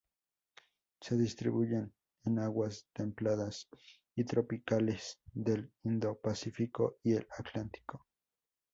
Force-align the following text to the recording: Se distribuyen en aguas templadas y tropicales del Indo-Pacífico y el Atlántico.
Se 0.99 1.15
distribuyen 1.15 1.93
en 2.25 2.39
aguas 2.39 2.87
templadas 2.91 3.69
y 4.15 4.23
tropicales 4.23 5.19
del 5.31 5.71
Indo-Pacífico 5.83 6.97
y 7.03 7.13
el 7.13 7.27
Atlántico. 7.37 8.07